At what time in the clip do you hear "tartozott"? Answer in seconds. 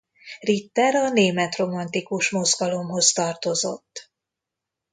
3.11-4.11